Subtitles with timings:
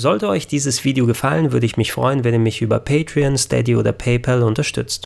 [0.00, 3.74] Sollte euch dieses Video gefallen, würde ich mich freuen, wenn ihr mich über Patreon, Steady
[3.74, 5.02] oder PayPal unterstützt.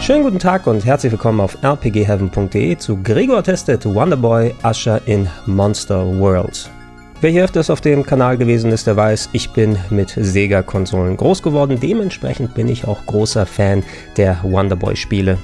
[0.00, 6.04] Schönen guten Tag und herzlich willkommen auf rpgheaven.de zu Gregor testet Wonderboy Usher in Monster
[6.18, 6.68] World.
[7.22, 11.42] Wer hier öfters auf dem Kanal gewesen ist, der weiß, ich bin mit Sega-Konsolen groß
[11.42, 11.80] geworden.
[11.80, 13.82] Dementsprechend bin ich auch großer Fan
[14.18, 15.38] der Wonderboy-Spiele.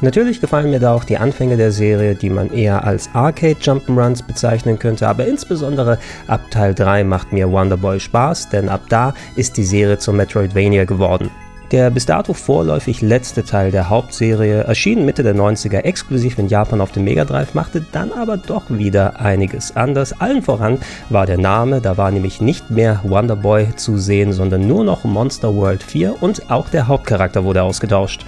[0.00, 4.26] Natürlich gefallen mir da auch die Anfänge der Serie, die man eher als Arcade Jump'n'Runs
[4.26, 9.56] bezeichnen könnte, aber insbesondere ab Teil 3 macht mir Wonderboy Spaß, denn ab da ist
[9.56, 11.30] die Serie zum Metroidvania geworden.
[11.72, 16.82] Der bis dato vorläufig letzte Teil der Hauptserie erschien Mitte der 90er exklusiv in Japan
[16.82, 20.20] auf dem Mega Drive, machte dann aber doch wieder einiges anders.
[20.20, 24.68] Allen voran war der Name, da war nämlich nicht mehr Wonder Boy zu sehen, sondern
[24.68, 28.26] nur noch Monster World 4 und auch der Hauptcharakter wurde ausgetauscht.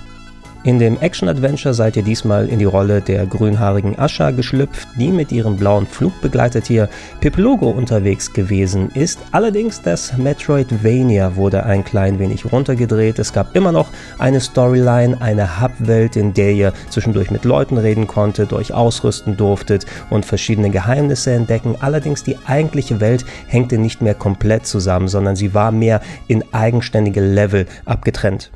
[0.64, 5.30] In dem Action-Adventure seid ihr diesmal in die Rolle der grünhaarigen Asha geschlüpft, die mit
[5.30, 6.88] ihrem blauen Flugbegleitertier
[7.20, 9.18] Piplogo unterwegs gewesen ist.
[9.30, 13.18] Allerdings das Metroidvania wurde ein klein wenig runtergedreht.
[13.18, 18.06] Es gab immer noch eine Storyline, eine Hubwelt, in der ihr zwischendurch mit Leuten reden
[18.06, 21.76] konntet, euch ausrüsten durftet und verschiedene Geheimnisse entdecken.
[21.80, 27.20] Allerdings die eigentliche Welt hängte nicht mehr komplett zusammen, sondern sie war mehr in eigenständige
[27.20, 28.50] Level abgetrennt.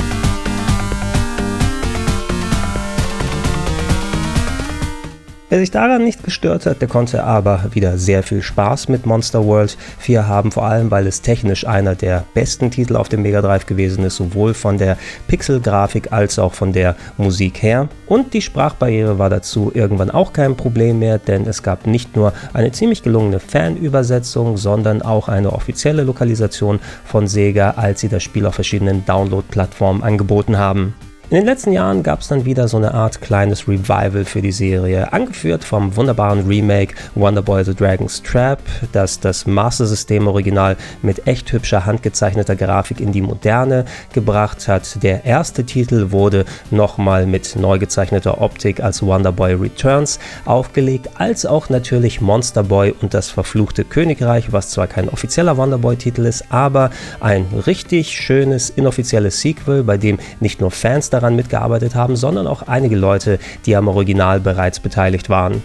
[5.50, 9.46] Wer sich daran nicht gestört hat, der konnte aber wieder sehr viel Spaß mit Monster
[9.46, 13.40] World 4 haben, vor allem weil es technisch einer der besten Titel auf dem Mega
[13.40, 17.88] Drive gewesen ist, sowohl von der Pixelgrafik als auch von der Musik her.
[18.04, 22.34] Und die Sprachbarriere war dazu irgendwann auch kein Problem mehr, denn es gab nicht nur
[22.52, 28.44] eine ziemlich gelungene Fanübersetzung, sondern auch eine offizielle Lokalisation von Sega, als sie das Spiel
[28.44, 30.92] auf verschiedenen Download-Plattformen angeboten haben.
[31.30, 34.50] In den letzten Jahren gab es dann wieder so eine Art kleines Revival für die
[34.50, 38.58] Serie, angeführt vom wunderbaren Remake Wonderboy The Dragon's Trap,
[38.92, 45.02] das das Master System Original mit echt hübscher handgezeichneter Grafik in die Moderne gebracht hat.
[45.02, 51.68] Der erste Titel wurde nochmal mit neu gezeichneter Optik als Wonderboy Returns aufgelegt, als auch
[51.68, 56.88] natürlich Monster Boy und das verfluchte Königreich, was zwar kein offizieller Wonderboy-Titel ist, aber
[57.20, 62.62] ein richtig schönes inoffizielles Sequel, bei dem nicht nur Fans daran mitgearbeitet haben, sondern auch
[62.62, 65.62] einige Leute, die am Original bereits beteiligt waren.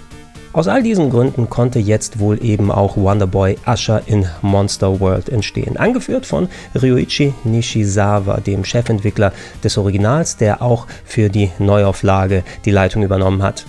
[0.52, 5.78] Aus all diesen Gründen konnte jetzt wohl eben auch Wonderboy Usher in Monster World entstehen.
[5.78, 6.48] Angeführt von
[6.80, 9.34] Ryuichi Nishizawa, dem Chefentwickler
[9.64, 13.66] des Originals, der auch für die Neuauflage die Leitung übernommen hat.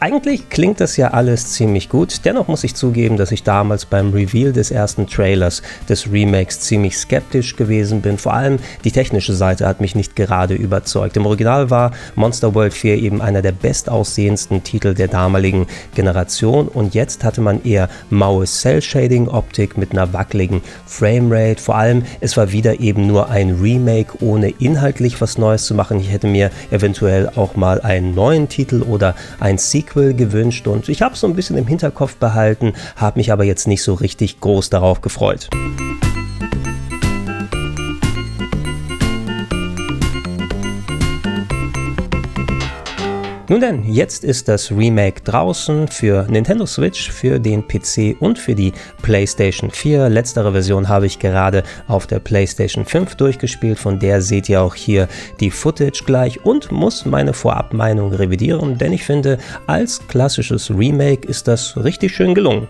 [0.00, 4.12] Eigentlich klingt das ja alles ziemlich gut, dennoch muss ich zugeben, dass ich damals beim
[4.12, 8.18] Reveal des ersten Trailers des Remakes ziemlich skeptisch gewesen bin.
[8.18, 11.16] Vor allem die technische Seite hat mich nicht gerade überzeugt.
[11.16, 16.94] Im Original war Monster World 4 eben einer der bestaussehendsten Titel der damaligen Generation und
[16.94, 21.62] jetzt hatte man eher maue Cell-Shading-Optik mit einer wackeligen Framerate.
[21.62, 26.00] Vor allem, es war wieder eben nur ein Remake, ohne inhaltlich was Neues zu machen.
[26.00, 30.88] Ich hätte mir eventuell auch mal einen neuen Titel oder ein Sequel Sequel gewünscht und
[30.88, 33.94] ich habe es so ein bisschen im Hinterkopf behalten, habe mich aber jetzt nicht so
[33.94, 35.50] richtig groß darauf gefreut.
[43.54, 48.56] Nun denn, jetzt ist das Remake draußen für Nintendo Switch, für den PC und für
[48.56, 50.08] die PlayStation 4.
[50.08, 54.74] Letztere Version habe ich gerade auf der PlayStation 5 durchgespielt, von der seht ihr auch
[54.74, 55.06] hier
[55.38, 59.38] die Footage gleich und muss meine Vorabmeinung revidieren, denn ich finde,
[59.68, 62.66] als klassisches Remake ist das richtig schön gelungen.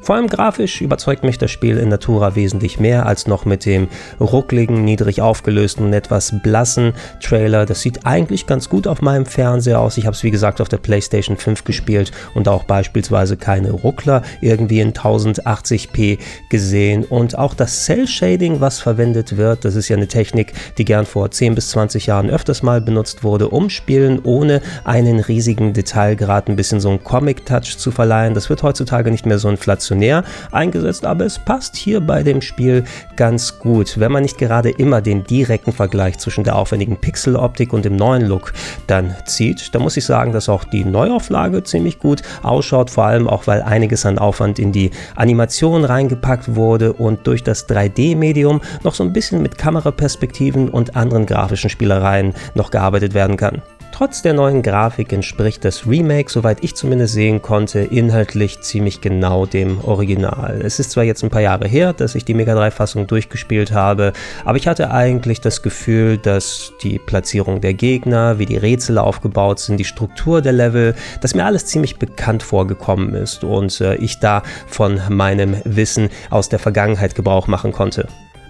[0.00, 3.88] Vor allem grafisch überzeugt mich das Spiel in Natura wesentlich mehr als noch mit dem
[4.20, 6.92] ruckligen, niedrig aufgelösten und etwas blassen
[7.22, 7.66] Trailer.
[7.66, 9.98] Das sieht eigentlich ganz gut auf meinem Fernseher aus.
[9.98, 14.22] Ich habe es wie gesagt auf der PlayStation 5 gespielt und auch beispielsweise keine Ruckler
[14.40, 17.04] irgendwie in 1080p gesehen.
[17.04, 21.06] Und auch das Cell Shading, was verwendet wird, das ist ja eine Technik, die gern
[21.06, 26.48] vor 10 bis 20 Jahren öfters mal benutzt wurde, um Spielen ohne einen riesigen Detailgrad
[26.48, 28.34] ein bisschen so einen Comic-Touch zu verleihen.
[28.34, 29.48] Das wird heutzutage nicht mehr so
[29.88, 32.84] inflationär eingesetzt, aber es passt hier bei dem Spiel
[33.16, 33.98] ganz gut.
[33.98, 38.26] Wenn man nicht gerade immer den direkten Vergleich zwischen der aufwendigen Pixeloptik und dem neuen
[38.26, 38.52] Look
[38.86, 43.28] dann zieht, dann muss ich sagen, dass auch die Neuauflage ziemlich gut ausschaut, vor allem
[43.28, 48.94] auch weil einiges an Aufwand in die Animation reingepackt wurde und durch das 3D-Medium noch
[48.94, 53.62] so ein bisschen mit Kameraperspektiven und anderen grafischen Spielereien noch gearbeitet werden kann.
[53.98, 59.44] Trotz der neuen Grafik entspricht das Remake, soweit ich zumindest sehen konnte, inhaltlich ziemlich genau
[59.44, 60.62] dem Original.
[60.62, 64.12] Es ist zwar jetzt ein paar Jahre her, dass ich die Mega 3-Fassung durchgespielt habe,
[64.44, 69.58] aber ich hatte eigentlich das Gefühl, dass die Platzierung der Gegner, wie die Rätsel aufgebaut
[69.58, 74.20] sind, die Struktur der Level, dass mir alles ziemlich bekannt vorgekommen ist und äh, ich
[74.20, 78.06] da von meinem Wissen aus der Vergangenheit Gebrauch machen konnte.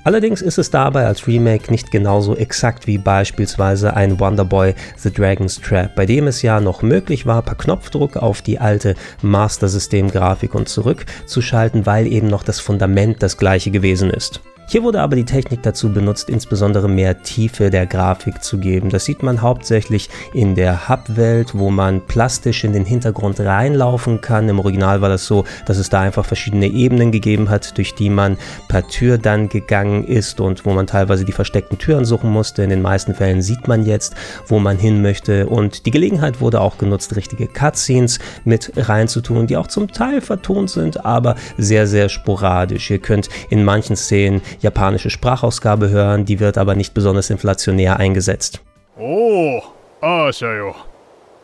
[0.08, 5.60] Allerdings ist es dabei als Remake nicht genauso exakt wie beispielsweise ein Wonderboy The Dragon's
[5.60, 10.10] Trap, bei dem es ja noch möglich war, per Knopfdruck auf die alte Master System
[10.10, 14.40] Grafik und zurückzuschalten, weil eben noch das Fundament das gleiche gewesen ist.
[14.70, 18.90] Hier wurde aber die Technik dazu benutzt, insbesondere mehr Tiefe der Grafik zu geben.
[18.90, 24.46] Das sieht man hauptsächlich in der Hub-Welt, wo man plastisch in den Hintergrund reinlaufen kann.
[24.46, 28.10] Im Original war das so, dass es da einfach verschiedene Ebenen gegeben hat, durch die
[28.10, 28.36] man
[28.68, 32.62] per Tür dann gegangen ist und wo man teilweise die versteckten Türen suchen musste.
[32.62, 34.16] In den meisten Fällen sieht man jetzt,
[34.48, 35.46] wo man hin möchte.
[35.46, 40.68] Und die Gelegenheit wurde auch genutzt, richtige Cutscenes mit reinzutun, die auch zum Teil vertont
[40.68, 42.90] sind, aber sehr, sehr sporadisch.
[42.90, 48.61] Ihr könnt in manchen Szenen japanische Sprachausgabe hören, die wird aber nicht besonders inflationär eingesetzt.
[48.97, 49.61] Oh,
[50.01, 50.75] Asha yo.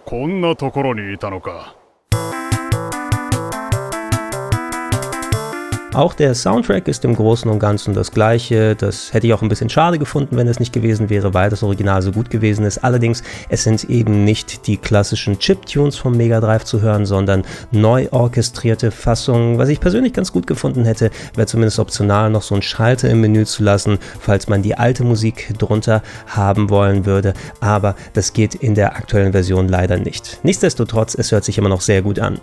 [0.05, 1.75] こんなところにいたのか。
[5.94, 8.74] Auch der Soundtrack ist im Großen und Ganzen das gleiche.
[8.74, 11.62] Das hätte ich auch ein bisschen schade gefunden, wenn es nicht gewesen wäre, weil das
[11.62, 12.78] Original so gut gewesen ist.
[12.78, 18.08] Allerdings, es sind eben nicht die klassischen Chip-Tunes vom Mega Drive zu hören, sondern neu
[18.10, 19.56] orchestrierte Fassungen.
[19.58, 23.20] Was ich persönlich ganz gut gefunden hätte, wäre zumindest optional noch so ein Schalter im
[23.20, 27.34] Menü zu lassen, falls man die alte Musik drunter haben wollen würde.
[27.60, 30.40] Aber das geht in der aktuellen Version leider nicht.
[30.42, 32.40] Nichtsdestotrotz, es hört sich immer noch sehr gut an.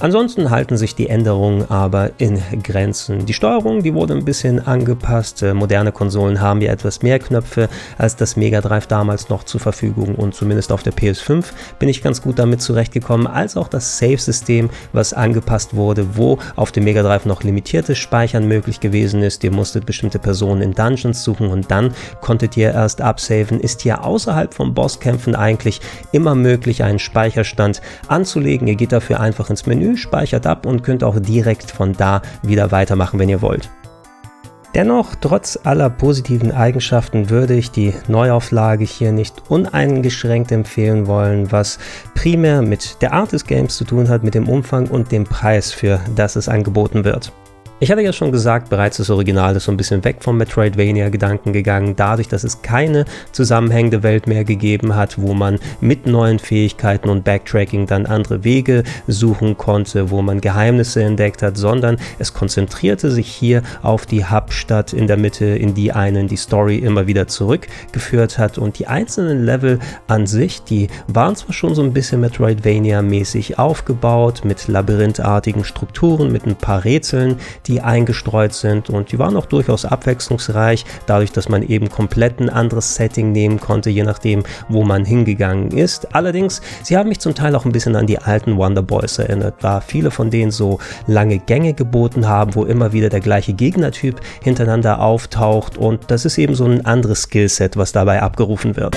[0.00, 3.26] Ansonsten halten sich die Änderungen aber in Grenzen.
[3.26, 5.42] Die Steuerung, die wurde ein bisschen angepasst.
[5.42, 9.60] Äh, moderne Konsolen haben ja etwas mehr Knöpfe als das Mega Drive damals noch zur
[9.60, 11.46] Verfügung und zumindest auf der PS5
[11.80, 16.70] bin ich ganz gut damit zurechtgekommen, als auch das Save-System, was angepasst wurde, wo auf
[16.70, 19.42] dem Mega Drive noch limitiertes Speichern möglich gewesen ist.
[19.42, 23.58] Ihr musstet bestimmte Personen in Dungeons suchen und dann konntet ihr erst absaven.
[23.58, 25.80] Ist hier außerhalb von Bosskämpfen eigentlich
[26.12, 28.68] immer möglich, einen Speicherstand anzulegen.
[28.68, 32.70] Ihr geht dafür einfach ins Menü Speichert ab und könnt auch direkt von da wieder
[32.70, 33.70] weitermachen, wenn ihr wollt.
[34.74, 41.78] Dennoch, trotz aller positiven Eigenschaften würde ich die Neuauflage hier nicht uneingeschränkt empfehlen wollen, was
[42.14, 45.72] primär mit der Art des Games zu tun hat, mit dem Umfang und dem Preis,
[45.72, 47.32] für das es angeboten wird.
[47.80, 51.52] Ich hatte ja schon gesagt, bereits das Original ist so ein bisschen weg vom Metroidvania-Gedanken
[51.52, 57.08] gegangen, dadurch, dass es keine zusammenhängende Welt mehr gegeben hat, wo man mit neuen Fähigkeiten
[57.08, 63.12] und Backtracking dann andere Wege suchen konnte, wo man Geheimnisse entdeckt hat, sondern es konzentrierte
[63.12, 67.28] sich hier auf die Hauptstadt in der Mitte, in die einen die Story immer wieder
[67.28, 68.58] zurückgeführt hat.
[68.58, 69.78] Und die einzelnen Level
[70.08, 76.44] an sich, die waren zwar schon so ein bisschen Metroidvania-mäßig aufgebaut, mit labyrinthartigen Strukturen, mit
[76.44, 77.36] ein paar Rätseln,
[77.68, 82.48] die eingestreut sind und die waren auch durchaus abwechslungsreich, dadurch, dass man eben komplett ein
[82.48, 86.14] anderes Setting nehmen konnte, je nachdem, wo man hingegangen ist.
[86.14, 89.56] Allerdings, sie haben mich zum Teil auch ein bisschen an die alten Wonder Boys erinnert,
[89.60, 94.20] da viele von denen so lange Gänge geboten haben, wo immer wieder der gleiche Gegnertyp
[94.42, 98.96] hintereinander auftaucht und das ist eben so ein anderes Skillset, was dabei abgerufen wird.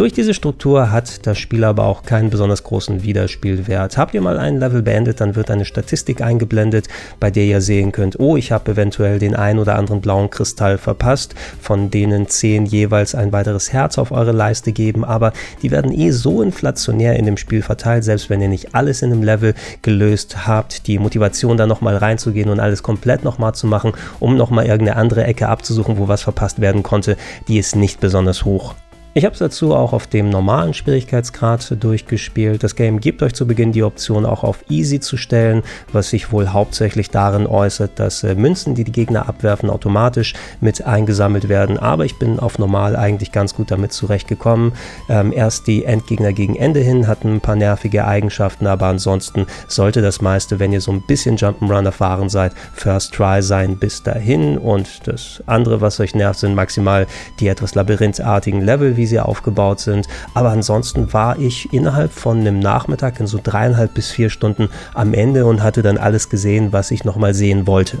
[0.00, 3.98] Durch diese Struktur hat das Spiel aber auch keinen besonders großen Wiederspielwert.
[3.98, 6.88] Habt ihr mal ein Level beendet, dann wird eine Statistik eingeblendet,
[7.20, 10.78] bei der ihr sehen könnt, oh, ich habe eventuell den ein oder anderen blauen Kristall
[10.78, 15.92] verpasst, von denen 10 jeweils ein weiteres Herz auf eure Leiste geben, aber die werden
[15.92, 19.52] eh so inflationär in dem Spiel verteilt, selbst wenn ihr nicht alles in einem Level
[19.82, 24.64] gelöst habt, die Motivation da nochmal reinzugehen und alles komplett nochmal zu machen, um nochmal
[24.64, 28.74] irgendeine andere Ecke abzusuchen, wo was verpasst werden konnte, die ist nicht besonders hoch.
[29.12, 32.62] Ich habe es dazu auch auf dem normalen Schwierigkeitsgrad durchgespielt.
[32.62, 36.30] Das Game gibt euch zu Beginn die Option auch auf Easy zu stellen, was sich
[36.30, 41.76] wohl hauptsächlich darin äußert, dass äh, Münzen, die die Gegner abwerfen, automatisch mit eingesammelt werden.
[41.76, 44.74] Aber ich bin auf normal eigentlich ganz gut damit zurechtgekommen.
[45.08, 50.02] Ähm, erst die Endgegner gegen Ende hin hatten ein paar nervige Eigenschaften, aber ansonsten sollte
[50.02, 54.56] das meiste, wenn ihr so ein bisschen Jump'n'Run erfahren seid, First Try sein bis dahin.
[54.56, 57.08] Und das andere, was euch nervt, sind maximal
[57.40, 60.06] die etwas labyrinthartigen Level, wie sie aufgebaut sind.
[60.34, 65.14] Aber ansonsten war ich innerhalb von einem Nachmittag in so dreieinhalb bis vier Stunden am
[65.14, 67.98] Ende und hatte dann alles gesehen, was ich nochmal sehen wollte.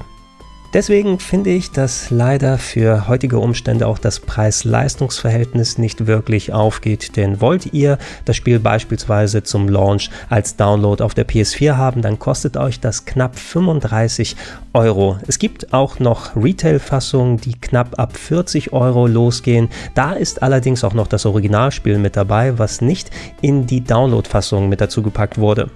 [0.72, 7.16] Deswegen finde ich, dass leider für heutige Umstände auch das Preis-Leistungs-Verhältnis nicht wirklich aufgeht.
[7.16, 12.20] Denn wollt ihr das Spiel beispielsweise zum Launch als Download auf der PS4 haben, dann
[12.20, 14.36] kostet euch das knapp 35
[14.72, 15.18] Euro.
[15.26, 19.70] Es gibt auch noch Retail-Fassungen, die knapp ab 40 Euro losgehen.
[19.96, 23.10] Da ist allerdings auch noch das Originalspiel mit dabei, was nicht
[23.40, 25.68] in die Download-Fassung mit dazu gepackt wurde.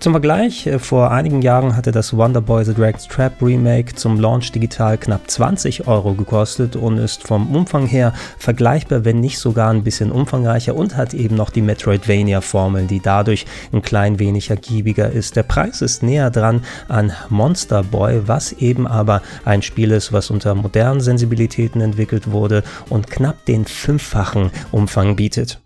[0.00, 4.18] Zum Vergleich, äh, vor einigen Jahren hatte das Wonder Boy The Dragon's Trap Remake zum
[4.18, 9.70] Launch digital knapp 20 Euro gekostet und ist vom Umfang her vergleichbar, wenn nicht sogar
[9.70, 15.10] ein bisschen umfangreicher und hat eben noch die Metroidvania-Formel, die dadurch ein klein wenig ergiebiger
[15.10, 15.36] ist.
[15.36, 20.30] Der Preis ist näher dran an Monster Boy, was eben aber ein Spiel ist, was
[20.30, 25.60] unter modernen Sensibilitäten entwickelt wurde und knapp den fünffachen Umfang bietet.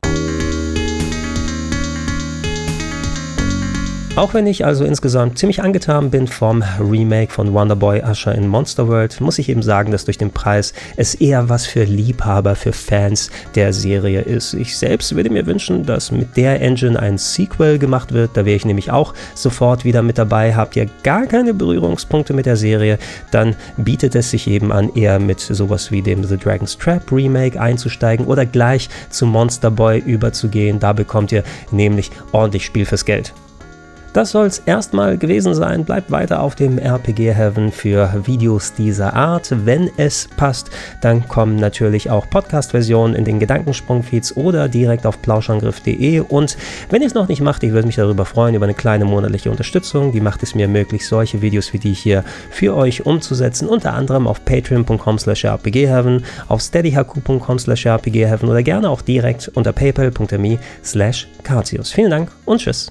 [4.16, 8.87] Auch wenn ich also insgesamt ziemlich angetan bin vom Remake von Wonderboy Usher in Monster
[8.87, 12.73] World, muss ich eben sagen, dass durch den Preis es eher was für Liebhaber, für
[12.73, 14.54] Fans der Serie ist.
[14.54, 18.37] Ich selbst würde mir wünschen, dass mit der Engine ein Sequel gemacht wird.
[18.37, 20.54] Da wäre ich nämlich auch sofort wieder mit dabei.
[20.54, 23.00] Habt ihr gar keine Berührungspunkte mit der Serie,
[23.33, 27.61] dann bietet es sich eben an, eher mit sowas wie dem The Dragon's Trap Remake
[27.61, 30.78] einzusteigen oder gleich zu Monster Boy überzugehen.
[30.78, 31.42] Da bekommt ihr
[31.73, 33.35] nämlich ordentlich Spiel fürs Geld.
[34.14, 35.85] Das soll es erstmal gewesen sein.
[35.85, 39.52] Bleibt weiter auf dem RPG Heaven für Videos dieser Art.
[39.66, 46.21] Wenn es passt, dann kommen natürlich auch Podcast-Versionen in den Gedankensprung-Feeds oder direkt auf plauschangriff.de.
[46.21, 46.56] Und
[46.90, 49.50] wenn ihr es noch nicht macht, ich würde mich darüber freuen, über eine kleine monatliche
[49.50, 50.12] Unterstützung.
[50.12, 53.68] Die macht es mir möglich, solche Videos wie die hier für euch umzusetzen.
[53.68, 59.73] Unter anderem auf patreon.com slash rpgheaven, auf steadyhq.com slash rpgheaven oder gerne auch direkt unter
[59.73, 61.26] paypal.me slash
[61.92, 62.88] Vielen Dank und tschüss.